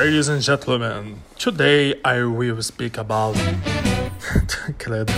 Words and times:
Ladies 0.00 0.30
and 0.30 0.40
gentlemen, 0.40 1.16
today 1.38 1.94
I 2.02 2.22
will 2.22 2.62
speak 2.62 2.98
about. 2.98 3.36
Credo. 4.78 5.12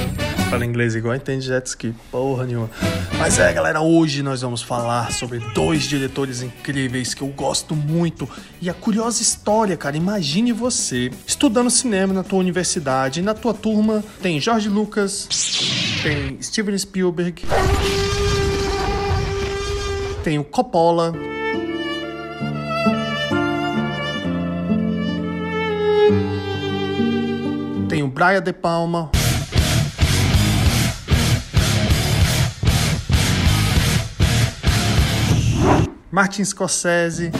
Fala 0.50 0.66
inglês 0.66 0.96
igual 0.96 1.14
entende 1.14 1.46
jet 1.46 1.68
ski, 1.68 1.94
porra 2.10 2.44
nenhuma. 2.44 2.68
Mas 3.16 3.38
é, 3.38 3.52
galera, 3.52 3.80
hoje 3.80 4.24
nós 4.24 4.42
vamos 4.42 4.60
falar 4.60 5.12
sobre 5.12 5.38
dois 5.54 5.84
diretores 5.84 6.42
incríveis 6.42 7.14
que 7.14 7.22
eu 7.22 7.28
gosto 7.28 7.76
muito. 7.76 8.28
E 8.60 8.68
a 8.68 8.74
curiosa 8.74 9.22
história, 9.22 9.76
cara, 9.76 9.96
imagine 9.96 10.50
você 10.50 11.12
estudando 11.24 11.70
cinema 11.70 12.12
na 12.12 12.24
tua 12.24 12.40
universidade, 12.40 13.20
e 13.20 13.22
na 13.22 13.34
tua 13.34 13.54
turma 13.54 14.02
tem 14.20 14.40
George 14.40 14.68
Lucas, 14.68 15.28
tem 16.02 16.42
Steven 16.42 16.76
Spielberg, 16.76 17.44
tem 20.24 20.40
o 20.40 20.44
Coppola, 20.44 21.12
Brian 28.12 28.42
De 28.42 28.52
Palma. 28.52 29.10
Martin 36.10 36.44
Scorsese. 36.44 37.32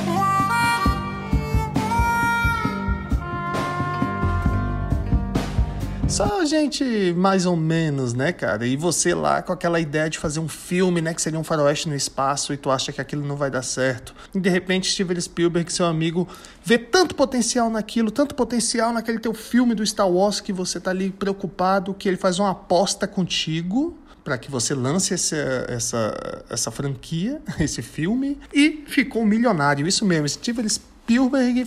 Só 6.12 6.44
gente 6.44 7.14
mais 7.16 7.46
ou 7.46 7.56
menos, 7.56 8.12
né, 8.12 8.32
cara? 8.32 8.66
E 8.66 8.76
você 8.76 9.14
lá 9.14 9.40
com 9.40 9.50
aquela 9.50 9.80
ideia 9.80 10.10
de 10.10 10.18
fazer 10.18 10.40
um 10.40 10.48
filme, 10.48 11.00
né, 11.00 11.14
que 11.14 11.22
seria 11.22 11.38
um 11.38 11.42
faroeste 11.42 11.88
no 11.88 11.94
espaço 11.94 12.52
e 12.52 12.58
tu 12.58 12.70
acha 12.70 12.92
que 12.92 13.00
aquilo 13.00 13.26
não 13.26 13.34
vai 13.34 13.50
dar 13.50 13.62
certo. 13.62 14.14
E 14.34 14.38
de 14.38 14.50
repente 14.50 14.92
Steven 14.92 15.18
Spielberg, 15.18 15.72
seu 15.72 15.86
amigo, 15.86 16.28
vê 16.62 16.76
tanto 16.76 17.14
potencial 17.14 17.70
naquilo, 17.70 18.10
tanto 18.10 18.34
potencial 18.34 18.92
naquele 18.92 19.20
teu 19.20 19.32
filme 19.32 19.74
do 19.74 19.86
Star 19.86 20.06
Wars 20.06 20.38
que 20.38 20.52
você 20.52 20.78
tá 20.78 20.90
ali 20.90 21.10
preocupado 21.10 21.94
que 21.94 22.10
ele 22.10 22.18
faz 22.18 22.38
uma 22.38 22.50
aposta 22.50 23.08
contigo 23.08 23.96
para 24.22 24.36
que 24.36 24.50
você 24.50 24.74
lance 24.74 25.14
essa, 25.14 25.64
essa, 25.66 26.44
essa 26.50 26.70
franquia, 26.70 27.40
esse 27.58 27.80
filme, 27.80 28.38
e 28.52 28.84
ficou 28.86 29.24
milionário. 29.24 29.86
Isso 29.86 30.04
mesmo, 30.04 30.28
Steven 30.28 30.68
Spielberg 30.68 30.91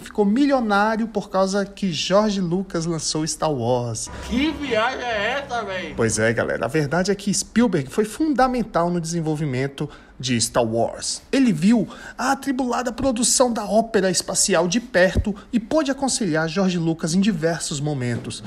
ficou 0.01 0.25
milionário 0.25 1.07
por 1.07 1.29
causa 1.29 1.65
que 1.65 1.91
George 1.91 2.39
Lucas 2.41 2.85
lançou 2.85 3.25
Star 3.27 3.51
Wars. 3.51 4.09
Que 4.27 4.51
viagem 4.51 5.05
é 5.05 5.43
essa, 5.43 5.63
velho? 5.63 5.93
Pois 5.95 6.17
é, 6.17 6.33
galera. 6.33 6.65
A 6.65 6.67
verdade 6.67 7.11
é 7.11 7.15
que 7.15 7.33
Spielberg 7.33 7.89
foi 7.89 8.05
fundamental 8.05 8.89
no 8.89 8.99
desenvolvimento 8.99 9.89
de 10.19 10.39
Star 10.39 10.63
Wars. 10.63 11.21
Ele 11.31 11.51
viu 11.51 11.87
a 12.17 12.31
atribulada 12.31 12.91
produção 12.91 13.51
da 13.51 13.65
ópera 13.65 14.09
espacial 14.09 14.67
de 14.67 14.79
perto 14.79 15.35
e 15.51 15.59
pôde 15.59 15.91
aconselhar 15.91 16.47
George 16.47 16.77
Lucas 16.77 17.13
em 17.13 17.19
diversos 17.19 17.79
momentos. 17.79 18.43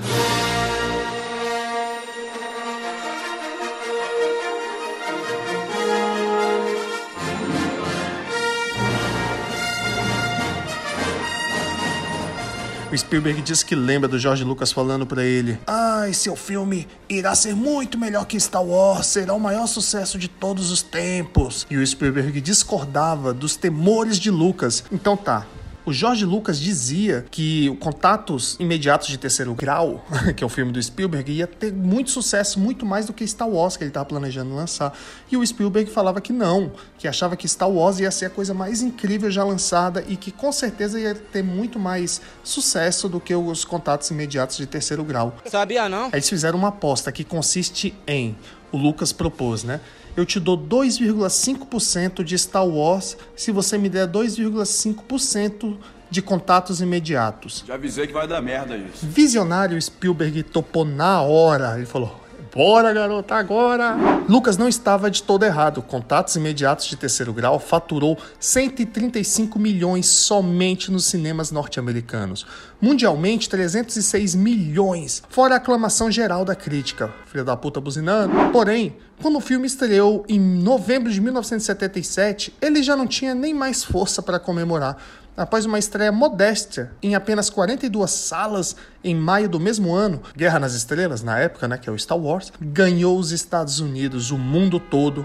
Spielberg 12.98 13.40
diz 13.42 13.62
que 13.62 13.74
lembra 13.74 14.08
do 14.08 14.18
George 14.18 14.44
Lucas 14.44 14.72
falando 14.72 15.06
para 15.06 15.24
ele: 15.24 15.58
"Ai, 15.66 16.12
seu 16.12 16.34
filme 16.36 16.86
irá 17.08 17.34
ser 17.34 17.54
muito 17.54 17.98
melhor 17.98 18.26
que 18.26 18.38
Star 18.38 18.64
Wars, 18.64 19.06
será 19.06 19.34
o 19.34 19.40
maior 19.40 19.66
sucesso 19.66 20.18
de 20.18 20.28
todos 20.28 20.70
os 20.70 20.82
tempos". 20.82 21.66
E 21.70 21.76
o 21.76 21.86
Spielberg 21.86 22.40
discordava 22.40 23.32
dos 23.32 23.56
temores 23.56 24.18
de 24.18 24.30
Lucas. 24.30 24.84
Então 24.92 25.16
tá, 25.16 25.46
o 25.88 25.92
George 25.92 26.26
Lucas 26.26 26.60
dizia 26.60 27.24
que 27.30 27.70
o 27.70 27.76
Contatos 27.76 28.56
Imediatos 28.60 29.08
de 29.08 29.16
Terceiro 29.16 29.54
Grau, 29.54 30.04
que 30.36 30.44
é 30.44 30.46
o 30.46 30.50
filme 30.50 30.70
do 30.70 30.82
Spielberg, 30.82 31.32
ia 31.32 31.46
ter 31.46 31.72
muito 31.72 32.10
sucesso, 32.10 32.60
muito 32.60 32.84
mais 32.84 33.06
do 33.06 33.12
que 33.14 33.26
Star 33.26 33.48
Wars 33.48 33.74
que 33.74 33.84
ele 33.84 33.90
estava 33.90 34.04
planejando 34.04 34.54
lançar. 34.54 34.92
E 35.32 35.36
o 35.36 35.46
Spielberg 35.46 35.90
falava 35.90 36.20
que 36.20 36.30
não, 36.30 36.70
que 36.98 37.08
achava 37.08 37.36
que 37.36 37.48
Star 37.48 37.70
Wars 37.70 38.00
ia 38.00 38.10
ser 38.10 38.26
a 38.26 38.30
coisa 38.30 38.52
mais 38.52 38.82
incrível 38.82 39.30
já 39.30 39.42
lançada 39.42 40.04
e 40.06 40.14
que 40.14 40.30
com 40.30 40.52
certeza 40.52 41.00
ia 41.00 41.14
ter 41.14 41.42
muito 41.42 41.78
mais 41.78 42.20
sucesso 42.44 43.08
do 43.08 43.18
que 43.18 43.34
os 43.34 43.64
Contatos 43.64 44.10
Imediatos 44.10 44.58
de 44.58 44.66
Terceiro 44.66 45.02
Grau. 45.02 45.34
Sabia 45.46 45.88
não? 45.88 46.04
Aí 46.06 46.10
eles 46.14 46.28
fizeram 46.28 46.58
uma 46.58 46.68
aposta 46.68 47.10
que 47.10 47.24
consiste 47.24 47.94
em 48.06 48.36
o 48.70 48.76
Lucas 48.76 49.10
propôs, 49.10 49.64
né? 49.64 49.80
Eu 50.18 50.26
te 50.26 50.40
dou 50.40 50.58
2,5% 50.58 52.24
de 52.24 52.36
Star 52.36 52.66
Wars 52.66 53.16
se 53.36 53.52
você 53.52 53.78
me 53.78 53.88
der 53.88 54.08
2,5% 54.08 55.76
de 56.10 56.20
contatos 56.20 56.80
imediatos. 56.80 57.62
Já 57.64 57.74
avisei 57.74 58.04
que 58.04 58.12
vai 58.12 58.26
dar 58.26 58.42
merda 58.42 58.76
isso. 58.76 59.06
Visionário 59.06 59.80
Spielberg 59.80 60.42
topou 60.42 60.84
na 60.84 61.22
hora. 61.22 61.76
Ele 61.76 61.86
falou: 61.86 62.20
Bora, 62.54 62.92
garota, 62.92 63.34
agora! 63.34 63.96
Lucas 64.28 64.56
não 64.56 64.68
estava 64.68 65.10
de 65.10 65.22
todo 65.22 65.44
errado. 65.44 65.82
Contatos 65.82 66.34
imediatos 66.36 66.86
de 66.86 66.96
terceiro 66.96 67.32
grau 67.32 67.58
faturou 67.58 68.16
135 68.40 69.58
milhões 69.58 70.06
somente 70.06 70.90
nos 70.90 71.04
cinemas 71.06 71.50
norte-americanos. 71.50 72.46
Mundialmente, 72.80 73.48
306 73.48 74.34
milhões, 74.34 75.22
fora 75.28 75.54
a 75.54 75.56
aclamação 75.58 76.10
geral 76.10 76.44
da 76.44 76.54
crítica. 76.54 77.12
Filha 77.26 77.44
da 77.44 77.56
puta 77.56 77.80
buzinando. 77.80 78.34
Porém, 78.50 78.96
quando 79.20 79.36
o 79.36 79.40
filme 79.40 79.66
estreou 79.66 80.24
em 80.28 80.40
novembro 80.40 81.12
de 81.12 81.20
1977, 81.20 82.54
ele 82.60 82.82
já 82.82 82.96
não 82.96 83.06
tinha 83.06 83.34
nem 83.34 83.52
mais 83.52 83.84
força 83.84 84.22
para 84.22 84.38
comemorar 84.38 84.96
após 85.38 85.64
uma 85.64 85.78
estreia 85.78 86.10
modesta 86.10 86.90
em 87.00 87.14
apenas 87.14 87.48
42 87.48 88.10
salas 88.10 88.74
em 89.04 89.14
maio 89.14 89.48
do 89.48 89.60
mesmo 89.60 89.94
ano, 89.94 90.20
Guerra 90.36 90.58
nas 90.58 90.74
Estrelas, 90.74 91.22
na 91.22 91.38
época, 91.38 91.68
né, 91.68 91.78
que 91.78 91.88
é 91.88 91.92
o 91.92 91.98
Star 91.98 92.18
Wars, 92.18 92.52
ganhou 92.60 93.16
os 93.16 93.30
Estados 93.30 93.78
Unidos, 93.78 94.32
o 94.32 94.36
mundo 94.36 94.80
todo. 94.80 95.24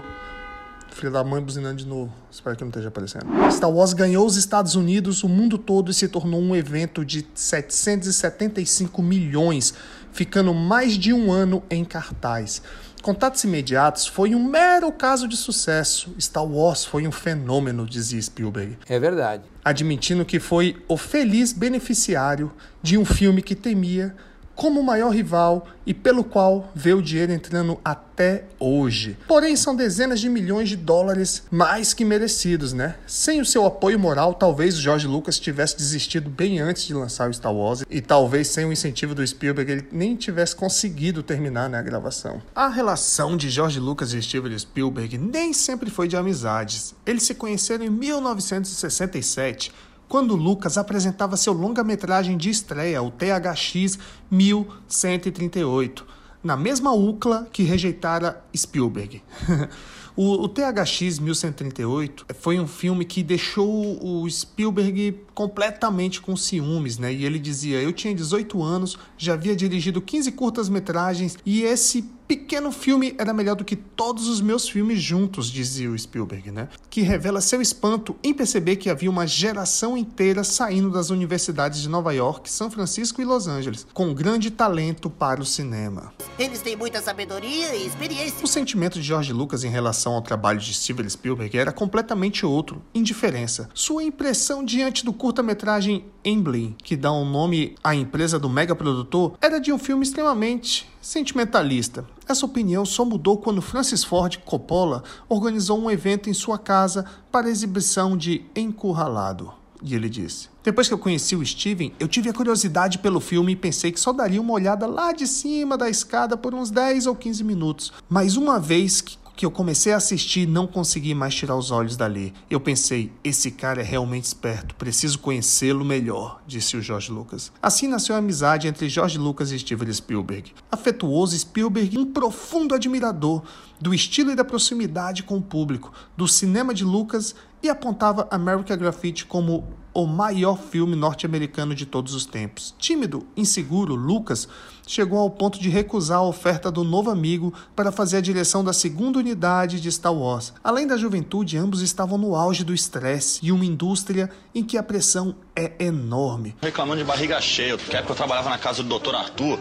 Filho 0.92 1.10
da 1.10 1.24
mãe 1.24 1.42
buzinando 1.42 1.74
de 1.74 1.86
novo. 1.86 2.12
Espero 2.30 2.54
que 2.54 2.62
não 2.62 2.68
esteja 2.68 2.86
aparecendo. 2.86 3.26
Star 3.50 3.68
Wars 3.68 3.92
ganhou 3.92 4.24
os 4.24 4.36
Estados 4.36 4.76
Unidos, 4.76 5.24
o 5.24 5.28
mundo 5.28 5.58
todo 5.58 5.90
e 5.90 5.94
se 5.94 6.06
tornou 6.06 6.40
um 6.40 6.54
evento 6.54 7.04
de 7.04 7.26
775 7.34 9.02
milhões, 9.02 9.74
ficando 10.12 10.54
mais 10.54 10.92
de 10.96 11.12
um 11.12 11.32
ano 11.32 11.64
em 11.68 11.84
cartaz. 11.84 12.62
Contatos 13.04 13.44
Imediatos 13.44 14.06
foi 14.06 14.34
um 14.34 14.42
mero 14.42 14.90
caso 14.90 15.28
de 15.28 15.36
sucesso. 15.36 16.16
Star 16.18 16.42
Wars 16.42 16.86
foi 16.86 17.06
um 17.06 17.12
fenômeno, 17.12 17.84
dizia 17.84 18.20
Spielberg. 18.22 18.78
É 18.88 18.98
verdade. 18.98 19.42
Admitindo 19.62 20.24
que 20.24 20.40
foi 20.40 20.82
o 20.88 20.96
feliz 20.96 21.52
beneficiário 21.52 22.50
de 22.82 22.96
um 22.96 23.04
filme 23.04 23.42
que 23.42 23.54
temia 23.54 24.16
como 24.54 24.80
o 24.80 24.84
maior 24.84 25.10
rival 25.10 25.66
e 25.86 25.92
pelo 25.92 26.24
qual 26.24 26.70
vê 26.74 26.94
o 26.94 27.02
dinheiro 27.02 27.32
entrando 27.32 27.78
até 27.84 28.44
hoje. 28.58 29.18
Porém, 29.26 29.56
são 29.56 29.76
dezenas 29.76 30.20
de 30.20 30.28
milhões 30.28 30.68
de 30.68 30.76
dólares 30.76 31.42
mais 31.50 31.92
que 31.92 32.04
merecidos, 32.04 32.72
né? 32.72 32.96
Sem 33.06 33.40
o 33.40 33.44
seu 33.44 33.66
apoio 33.66 33.98
moral, 33.98 34.34
talvez 34.34 34.78
o 34.78 34.80
George 34.80 35.06
Lucas 35.06 35.38
tivesse 35.38 35.76
desistido 35.76 36.30
bem 36.30 36.60
antes 36.60 36.84
de 36.84 36.94
lançar 36.94 37.28
o 37.28 37.34
Star 37.34 37.52
Wars 37.52 37.84
e 37.90 38.00
talvez 38.00 38.48
sem 38.48 38.64
o 38.64 38.72
incentivo 38.72 39.14
do 39.14 39.26
Spielberg 39.26 39.70
ele 39.70 39.88
nem 39.92 40.16
tivesse 40.16 40.56
conseguido 40.56 41.22
terminar 41.22 41.68
né, 41.68 41.78
a 41.78 41.82
gravação. 41.82 42.40
A 42.54 42.68
relação 42.68 43.36
de 43.36 43.50
George 43.50 43.78
Lucas 43.80 44.12
e 44.12 44.22
Steven 44.22 44.58
Spielberg 44.58 45.18
nem 45.18 45.52
sempre 45.52 45.90
foi 45.90 46.08
de 46.08 46.16
amizades. 46.16 46.94
Eles 47.04 47.24
se 47.24 47.34
conheceram 47.34 47.84
em 47.84 47.90
1967 47.90 49.72
quando 50.14 50.36
Lucas 50.36 50.78
apresentava 50.78 51.36
seu 51.36 51.52
longa-metragem 51.52 52.36
de 52.36 52.48
estreia, 52.48 53.02
o 53.02 53.10
THX 53.10 53.98
1138, 54.30 56.06
na 56.40 56.56
mesma 56.56 56.92
UCLA 56.92 57.48
que 57.52 57.64
rejeitara 57.64 58.40
Spielberg. 58.56 59.20
o, 60.14 60.44
o 60.44 60.48
THX 60.48 61.18
1138 61.18 62.26
foi 62.32 62.60
um 62.60 62.66
filme 62.68 63.04
que 63.04 63.24
deixou 63.24 63.98
o 64.00 64.30
Spielberg 64.30 65.20
completamente 65.34 66.20
com 66.20 66.36
ciúmes, 66.36 66.96
né? 66.96 67.12
E 67.12 67.24
ele 67.24 67.40
dizia: 67.40 67.82
Eu 67.82 67.92
tinha 67.92 68.14
18 68.14 68.62
anos, 68.62 68.96
já 69.18 69.32
havia 69.32 69.56
dirigido 69.56 70.00
15 70.00 70.30
curtas-metragens 70.30 71.36
e 71.44 71.64
esse 71.64 72.08
pequeno 72.26 72.72
filme 72.72 73.14
era 73.18 73.32
melhor 73.32 73.56
do 73.56 73.64
que 73.64 73.76
todos 73.76 74.28
os 74.28 74.40
meus 74.40 74.68
filmes 74.68 75.00
juntos, 75.00 75.50
dizia 75.50 75.90
o 75.90 75.98
Spielberg, 75.98 76.50
né? 76.50 76.68
Que 76.90 77.02
revela 77.02 77.40
seu 77.40 77.60
espanto 77.60 78.16
em 78.22 78.32
perceber 78.32 78.76
que 78.76 78.90
havia 78.90 79.10
uma 79.10 79.26
geração 79.26 79.96
inteira 79.96 80.44
saindo 80.44 80.90
das 80.90 81.10
universidades 81.10 81.80
de 81.80 81.88
Nova 81.88 82.12
York, 82.12 82.50
São 82.50 82.70
Francisco 82.70 83.20
e 83.20 83.24
Los 83.24 83.46
Angeles, 83.46 83.86
com 83.92 84.14
grande 84.14 84.50
talento 84.50 85.08
para 85.10 85.40
o 85.40 85.44
cinema. 85.44 86.12
Eles 86.38 86.60
têm 86.60 86.76
muita 86.76 87.00
sabedoria 87.02 87.74
e 87.74 87.86
experiência. 87.86 88.42
O 88.42 88.48
sentimento 88.48 89.00
de 89.00 89.06
George 89.06 89.32
Lucas 89.32 89.64
em 89.64 89.70
relação 89.70 90.14
ao 90.14 90.22
trabalho 90.22 90.58
de 90.58 90.72
Steven 90.74 91.08
Spielberg 91.08 91.56
era 91.56 91.72
completamente 91.72 92.44
outro, 92.46 92.82
indiferença. 92.94 93.68
Sua 93.74 94.02
impressão 94.02 94.64
diante 94.64 95.04
do 95.04 95.12
curta-metragem 95.12 96.06
Emblem, 96.24 96.74
que 96.82 96.96
dá 96.96 97.12
um 97.12 97.28
nome 97.28 97.76
à 97.82 97.94
empresa 97.94 98.38
do 98.38 98.48
mega 98.48 98.74
produtor, 98.74 99.34
era 99.40 99.60
de 99.60 99.72
um 99.72 99.78
filme 99.78 100.02
extremamente 100.02 100.88
sentimentalista. 101.00 102.06
Essa 102.26 102.46
opinião 102.46 102.86
só 102.86 103.04
mudou 103.04 103.36
quando 103.36 103.60
Francis 103.60 104.02
Ford 104.02 104.38
Coppola 104.38 105.04
organizou 105.28 105.78
um 105.78 105.90
evento 105.90 106.30
em 106.30 106.34
sua 106.34 106.58
casa 106.58 107.04
para 107.30 107.50
exibição 107.50 108.16
de 108.16 108.44
Encurralado. 108.56 109.52
E 109.82 109.94
ele 109.94 110.08
disse: 110.08 110.48
Depois 110.62 110.88
que 110.88 110.94
eu 110.94 110.98
conheci 110.98 111.36
o 111.36 111.44
Steven, 111.44 111.92
eu 112.00 112.08
tive 112.08 112.30
a 112.30 112.32
curiosidade 112.32 112.98
pelo 112.98 113.20
filme 113.20 113.52
e 113.52 113.56
pensei 113.56 113.92
que 113.92 114.00
só 114.00 114.14
daria 114.14 114.40
uma 114.40 114.54
olhada 114.54 114.86
lá 114.86 115.12
de 115.12 115.26
cima 115.26 115.76
da 115.76 115.90
escada 115.90 116.38
por 116.38 116.54
uns 116.54 116.70
10 116.70 117.06
ou 117.06 117.14
15 117.14 117.44
minutos. 117.44 117.92
Mas 118.08 118.38
uma 118.38 118.58
vez 118.58 119.02
que 119.02 119.18
que 119.36 119.44
eu 119.44 119.50
comecei 119.50 119.92
a 119.92 119.96
assistir 119.96 120.46
não 120.46 120.66
consegui 120.66 121.14
mais 121.14 121.34
tirar 121.34 121.56
os 121.56 121.70
olhos 121.70 121.96
dali. 121.96 122.32
Eu 122.48 122.60
pensei, 122.60 123.12
esse 123.22 123.50
cara 123.50 123.80
é 123.80 123.84
realmente 123.84 124.24
esperto, 124.24 124.74
preciso 124.76 125.18
conhecê-lo 125.18 125.84
melhor, 125.84 126.40
disse 126.46 126.76
o 126.76 126.82
George 126.82 127.10
Lucas. 127.10 127.52
Assim 127.60 127.88
nasceu 127.88 128.14
a 128.14 128.18
amizade 128.18 128.68
entre 128.68 128.88
George 128.88 129.18
Lucas 129.18 129.50
e 129.50 129.58
Steven 129.58 129.92
Spielberg. 129.92 130.52
Afetuoso, 130.70 131.36
Spielberg, 131.38 131.98
um 131.98 132.06
profundo 132.06 132.74
admirador 132.74 133.42
do 133.80 133.92
estilo 133.92 134.30
e 134.30 134.36
da 134.36 134.44
proximidade 134.44 135.24
com 135.24 135.36
o 135.36 135.42
público, 135.42 135.92
do 136.16 136.28
cinema 136.28 136.72
de 136.72 136.84
Lucas 136.84 137.34
e 137.64 137.70
apontava 137.70 138.28
American 138.30 138.76
Graffiti 138.76 139.24
como 139.24 139.64
o 139.94 140.06
maior 140.06 140.58
filme 140.58 140.94
norte-americano 140.94 141.74
de 141.74 141.86
todos 141.86 142.14
os 142.14 142.26
tempos. 142.26 142.74
Tímido, 142.78 143.26
inseguro, 143.36 143.94
Lucas 143.94 144.46
chegou 144.86 145.18
ao 145.18 145.30
ponto 145.30 145.58
de 145.58 145.70
recusar 145.70 146.18
a 146.18 146.22
oferta 146.22 146.70
do 146.70 146.84
novo 146.84 147.10
amigo 147.10 147.54
para 147.74 147.90
fazer 147.90 148.18
a 148.18 148.20
direção 148.20 148.62
da 148.62 148.72
segunda 148.72 149.18
unidade 149.18 149.80
de 149.80 149.90
Star 149.90 150.12
Wars. 150.12 150.52
Além 150.62 150.86
da 150.86 150.96
juventude, 150.96 151.56
ambos 151.56 151.80
estavam 151.80 152.18
no 152.18 152.34
auge 152.34 152.64
do 152.64 152.74
estresse 152.74 153.40
e 153.42 153.50
uma 153.50 153.64
indústria 153.64 154.28
em 154.54 154.62
que 154.62 154.76
a 154.76 154.82
pressão 154.82 155.34
é 155.56 155.72
enorme. 155.78 156.54
Reclamando 156.60 156.98
de 156.98 157.04
barriga 157.04 157.40
cheia, 157.40 157.78
que 157.78 157.96
época 157.96 158.12
eu 158.12 158.16
trabalhava 158.16 158.50
na 158.50 158.58
casa 158.58 158.82
do 158.82 158.98
Dr. 158.98 159.14
Arthur. 159.14 159.58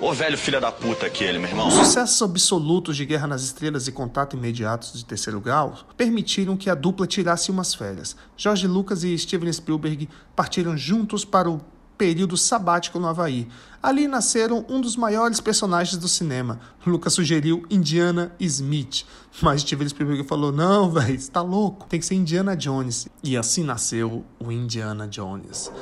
Ô 0.00 0.12
velho 0.12 0.38
filho 0.38 0.60
da 0.60 0.70
puta 0.70 1.06
aquele, 1.06 1.40
meu 1.40 1.48
irmão. 1.48 1.70
Sucessos 1.72 2.22
absolutos 2.22 2.96
de 2.96 3.04
Guerra 3.04 3.26
nas 3.26 3.42
Estrelas 3.42 3.88
e 3.88 3.92
Contato 3.92 4.36
Imediatos 4.36 4.92
de 4.92 5.04
Terceiro 5.04 5.40
Grau 5.40 5.76
permitiram 5.96 6.56
que 6.56 6.70
a 6.70 6.74
dupla 6.74 7.04
tirasse 7.04 7.50
umas 7.50 7.74
férias. 7.74 8.14
George 8.36 8.68
Lucas 8.68 9.02
e 9.02 9.18
Steven 9.18 9.52
Spielberg 9.52 10.08
partiram 10.36 10.76
juntos 10.76 11.24
para 11.24 11.50
o 11.50 11.60
período 11.96 12.36
sabático 12.36 13.00
no 13.00 13.08
Havaí. 13.08 13.48
Ali 13.82 14.06
nasceram 14.06 14.64
um 14.68 14.80
dos 14.80 14.94
maiores 14.94 15.40
personagens 15.40 15.98
do 15.98 16.06
cinema. 16.06 16.60
Lucas 16.86 17.12
sugeriu 17.14 17.66
Indiana 17.68 18.32
Smith, 18.38 19.04
mas 19.42 19.62
Steven 19.62 19.88
Spielberg 19.88 20.22
falou: 20.28 20.52
"Não, 20.52 20.88
velho, 20.92 21.16
está 21.16 21.42
louco. 21.42 21.88
Tem 21.88 21.98
que 21.98 22.06
ser 22.06 22.14
Indiana 22.14 22.56
Jones". 22.56 23.08
E 23.24 23.36
assim 23.36 23.64
nasceu 23.64 24.24
o 24.38 24.52
Indiana 24.52 25.08
Jones. 25.08 25.72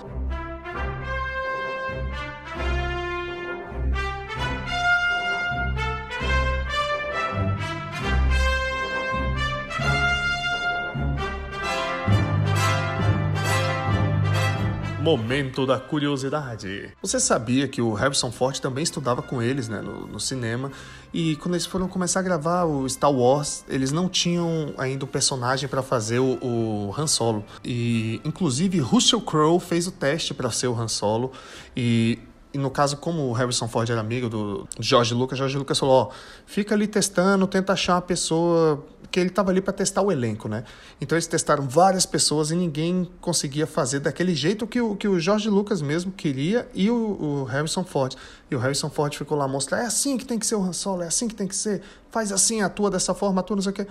Momento 15.06 15.64
da 15.64 15.78
curiosidade. 15.78 16.92
Você 17.00 17.20
sabia 17.20 17.68
que 17.68 17.80
o 17.80 17.94
Harrison 17.94 18.32
Ford 18.32 18.58
também 18.58 18.82
estudava 18.82 19.22
com 19.22 19.40
eles 19.40 19.68
né, 19.68 19.80
no, 19.80 20.04
no, 20.08 20.18
cinema? 20.18 20.72
E 21.14 21.36
quando 21.36 21.54
eles 21.54 21.64
foram 21.64 21.86
começar 21.86 22.18
a 22.18 22.22
gravar 22.24 22.64
o 22.64 22.88
Star 22.88 23.12
Wars, 23.12 23.64
eles 23.68 23.92
não 23.92 24.08
tinham 24.08 24.74
ainda 24.76 25.04
o 25.04 25.08
personagem 25.08 25.68
para 25.68 25.80
fazer 25.80 26.18
o, 26.18 26.38
o, 26.42 26.94
Han 26.98 27.06
Solo. 27.06 27.44
E 27.64 28.20
inclusive 28.24 28.80
Russell 28.80 29.20
Crowe 29.20 29.60
fez 29.60 29.86
o 29.86 29.92
teste 29.92 30.34
para 30.34 30.50
ser 30.50 30.66
o 30.66 30.74
Han 30.74 30.88
Solo. 30.88 31.30
E 31.76 32.18
e 32.56 32.58
no 32.58 32.70
caso, 32.70 32.96
como 32.96 33.28
o 33.28 33.32
Harrison 33.34 33.68
Ford 33.68 33.90
era 33.90 34.00
amigo 34.00 34.30
do 34.30 34.66
George 34.80 35.12
Lucas, 35.12 35.36
George 35.36 35.58
Lucas 35.58 35.78
falou: 35.78 35.94
ó, 35.94 36.10
fica 36.46 36.74
ali 36.74 36.86
testando, 36.86 37.46
tenta 37.46 37.74
achar 37.74 37.96
uma 37.96 38.00
pessoa. 38.00 38.82
Que 39.16 39.20
ele 39.20 39.30
estava 39.30 39.50
ali 39.50 39.62
para 39.62 39.72
testar 39.72 40.02
o 40.02 40.12
elenco, 40.12 40.46
né? 40.46 40.62
Então 41.00 41.16
eles 41.16 41.26
testaram 41.26 41.66
várias 41.66 42.04
pessoas 42.04 42.50
e 42.50 42.54
ninguém 42.54 43.10
conseguia 43.18 43.66
fazer 43.66 44.00
daquele 44.00 44.34
jeito 44.34 44.66
que 44.66 44.78
o, 44.78 44.94
que 44.94 45.08
o 45.08 45.18
George 45.18 45.48
Lucas 45.48 45.80
mesmo 45.80 46.12
queria 46.12 46.68
e 46.74 46.90
o, 46.90 46.94
o 46.94 47.44
Harrison 47.44 47.82
Ford. 47.82 48.14
E 48.50 48.54
o 48.54 48.58
Harrison 48.58 48.90
Ford 48.90 49.16
ficou 49.16 49.38
lá 49.38 49.48
mostrar: 49.48 49.78
é 49.78 49.86
assim 49.86 50.18
que 50.18 50.26
tem 50.26 50.38
que 50.38 50.46
ser 50.46 50.56
o 50.56 50.62
Han 50.62 50.74
Solo, 50.74 51.02
é 51.02 51.06
assim 51.06 51.28
que 51.28 51.34
tem 51.34 51.48
que 51.48 51.56
ser, 51.56 51.80
faz 52.10 52.30
assim, 52.30 52.60
atua 52.60 52.90
dessa 52.90 53.14
forma, 53.14 53.40
atua 53.40 53.56
não 53.56 53.62
sei 53.62 53.72
o 53.72 53.74
quê. 53.74 53.86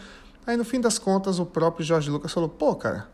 Aí 0.45 0.56
no 0.56 0.63
fim 0.63 0.80
das 0.80 1.00
contas, 1.00 1.39
o 1.39 1.45
próprio 1.48 1.83
George 1.83 2.07
Lucas 2.12 2.31
falou: 2.31 2.48
pô, 2.48 2.75
cara, 2.75 3.07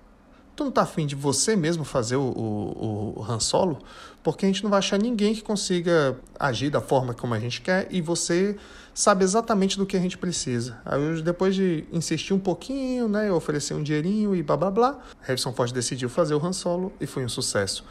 Tu 0.61 0.65
não 0.65 0.71
tá 0.71 0.83
afim 0.83 1.07
de 1.07 1.15
você 1.15 1.55
mesmo 1.55 1.83
fazer 1.83 2.17
o, 2.17 2.21
o, 2.21 3.19
o 3.19 3.25
Han 3.27 3.39
Solo? 3.39 3.79
Porque 4.21 4.45
a 4.45 4.47
gente 4.47 4.61
não 4.61 4.69
vai 4.69 4.77
achar 4.77 4.99
ninguém 4.99 5.33
que 5.33 5.41
consiga 5.41 6.15
agir 6.39 6.69
da 6.69 6.79
forma 6.79 7.15
como 7.15 7.33
a 7.33 7.39
gente 7.39 7.61
quer 7.61 7.87
e 7.89 7.99
você 7.99 8.55
sabe 8.93 9.23
exatamente 9.23 9.75
do 9.75 9.87
que 9.87 9.97
a 9.97 9.99
gente 9.99 10.19
precisa. 10.19 10.79
Aí 10.85 11.19
depois 11.23 11.55
de 11.55 11.83
insistir 11.91 12.35
um 12.35 12.39
pouquinho, 12.39 13.07
né, 13.07 13.31
oferecer 13.31 13.73
um 13.73 13.81
dinheirinho 13.81 14.35
e 14.35 14.43
blá 14.43 14.55
blá 14.55 14.69
blá, 14.69 14.99
Harrison 15.21 15.51
Ford 15.51 15.71
decidiu 15.71 16.07
fazer 16.09 16.35
o 16.35 16.45
Han 16.45 16.53
Solo 16.53 16.93
e 17.01 17.07
foi 17.07 17.25
um 17.25 17.29
sucesso. 17.29 17.83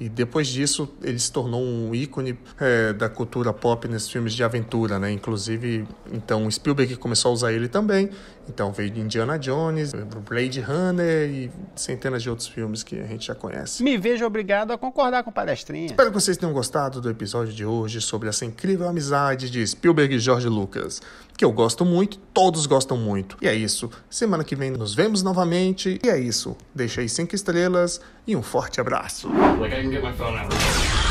E 0.00 0.08
depois 0.08 0.46
disso, 0.46 0.88
ele 1.02 1.18
se 1.18 1.32
tornou 1.32 1.60
um 1.60 1.92
ícone 1.92 2.38
é, 2.60 2.92
da 2.92 3.08
cultura 3.08 3.52
pop 3.52 3.88
nesses 3.88 4.08
filmes 4.08 4.32
de 4.32 4.44
aventura, 4.44 4.98
né? 4.98 5.10
Inclusive, 5.10 5.86
então 6.12 6.48
Spielberg 6.48 6.96
começou 6.96 7.30
a 7.30 7.34
usar 7.34 7.52
ele 7.52 7.68
também. 7.68 8.10
Então 8.48 8.72
veio 8.72 8.90
de 8.90 9.00
Indiana 9.00 9.38
Jones, 9.38 9.92
Blade 10.26 10.60
Runner 10.60 11.28
e 11.28 11.50
centenas 11.76 12.22
de 12.22 12.30
outros 12.30 12.48
filmes 12.48 12.82
que 12.82 12.98
a 12.98 13.06
gente 13.06 13.26
já 13.26 13.34
conhece. 13.34 13.82
Me 13.82 13.98
vejo 13.98 14.24
obrigado 14.24 14.72
a 14.72 14.78
concordar 14.78 15.22
com 15.22 15.30
palestrinha. 15.30 15.86
Espero 15.86 16.10
que 16.10 16.14
vocês 16.14 16.36
tenham 16.36 16.52
gostado 16.52 17.00
do 17.00 17.10
episódio 17.10 17.52
de 17.52 17.64
hoje 17.64 18.00
sobre 18.00 18.28
essa 18.28 18.44
incrível 18.44 18.88
amizade 18.88 19.50
de 19.50 19.66
Spielberg 19.66 20.14
e 20.14 20.18
George 20.18 20.48
Lucas, 20.48 21.02
que 21.38 21.44
eu 21.44 21.52
gosto 21.52 21.84
muito, 21.84 22.18
todos 22.34 22.66
gostam 22.66 22.96
muito. 22.96 23.38
E 23.40 23.46
é 23.46 23.54
isso. 23.54 23.88
Semana 24.10 24.42
que 24.42 24.56
vem 24.56 24.72
nos 24.72 24.92
vemos 24.92 25.22
novamente. 25.22 26.00
E 26.02 26.08
é 26.08 26.18
isso. 26.18 26.56
Deixa 26.74 27.00
aí 27.00 27.08
cinco 27.08 27.32
estrelas 27.32 28.00
e 28.26 28.34
um 28.34 28.42
forte 28.42 28.80
abraço. 28.80 29.28
Like 29.60 31.07